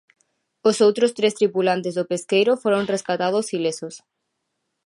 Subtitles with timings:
[0.69, 3.95] Os outros tres tripulantes do pesqueiro foron recatados ilesos.